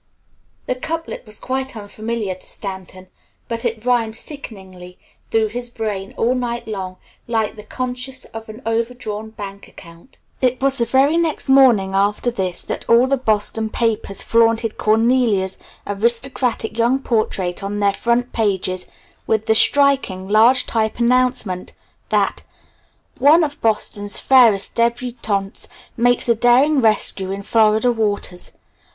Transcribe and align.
The 0.65 0.73
couplet 0.73 1.27
was 1.27 1.37
quite 1.39 1.75
unfamiliar 1.77 2.33
to 2.33 2.49
Stanton, 2.49 3.05
but 3.47 3.63
it 3.63 3.85
rhymed 3.85 4.15
sickeningly 4.15 4.97
through 5.29 5.49
his 5.49 5.69
brain 5.69 6.15
all 6.17 6.33
night 6.33 6.67
long 6.67 6.97
like 7.27 7.55
the 7.55 7.61
consciousness 7.61 8.25
of 8.33 8.49
an 8.49 8.63
over 8.65 8.95
drawn 8.95 9.29
bank 9.29 9.67
account. 9.67 10.17
It 10.41 10.59
was 10.59 10.79
the 10.79 10.85
very 10.85 11.17
next 11.17 11.49
morning 11.49 11.93
after 11.93 12.31
this 12.31 12.63
that 12.63 12.83
all 12.89 13.05
the 13.05 13.15
Boston 13.15 13.69
papers 13.69 14.23
flaunted 14.23 14.75
Cornelia's 14.79 15.59
aristocratic 15.85 16.79
young 16.79 16.97
portrait 16.97 17.61
on 17.63 17.79
their 17.79 17.93
front 17.93 18.33
pages 18.33 18.87
with 19.27 19.45
the 19.45 19.53
striking, 19.53 20.27
large 20.27 20.65
type 20.65 20.97
announcement 20.97 21.73
that 22.09 22.41
"One 23.19 23.43
of 23.43 23.61
Boston's 23.61 24.17
Fairest 24.17 24.73
Debutantes 24.73 25.67
Makes 25.95 26.27
a 26.27 26.33
Daring 26.33 26.81
Rescue 26.81 27.29
in 27.29 27.43
Florida 27.43 27.91
waters. 27.91 28.53